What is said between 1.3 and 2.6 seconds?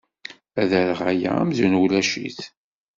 amzun ulac-it.